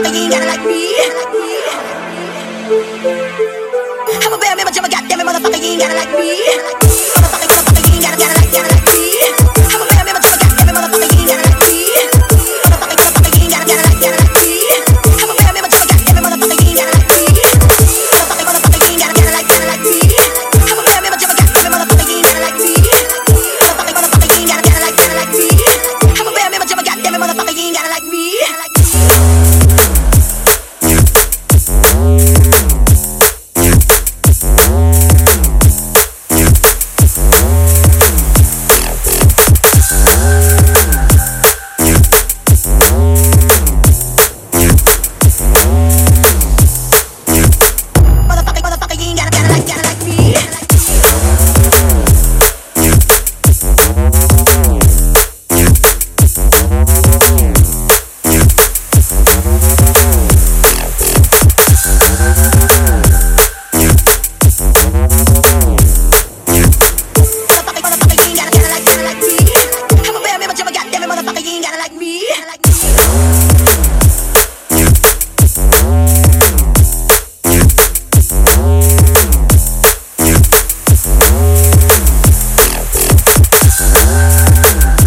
[0.00, 0.94] motherfucker, you gotta like me.
[4.22, 6.79] I'm a bad man, but you're a goddamn motherfucker, you ain't gotta like me.
[71.80, 72.69] like me.